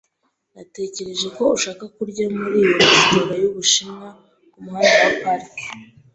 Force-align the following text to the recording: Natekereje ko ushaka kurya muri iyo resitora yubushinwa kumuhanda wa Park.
Natekereje 0.53 1.27
ko 1.35 1.43
ushaka 1.57 1.83
kurya 1.95 2.25
muri 2.37 2.55
iyo 2.61 2.73
resitora 2.79 3.33
yubushinwa 3.41 4.07
kumuhanda 4.51 4.99
wa 5.07 5.13
Park. 5.23 5.53